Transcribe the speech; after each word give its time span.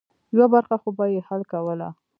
یوه 0.35 0.47
برخه 0.53 0.75
خو 0.81 0.89
به 0.97 1.05
یې 1.13 1.19
حل 1.27 1.41
کوله. 1.51 1.89